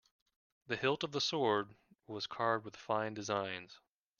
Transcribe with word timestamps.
The 0.65 0.77
hilt 0.77 1.03
of 1.03 1.11
the 1.11 1.21
sword 1.21 1.75
was 2.07 2.25
carved 2.25 2.65
with 2.65 2.75
fine 2.75 3.13
designs. 3.13 3.77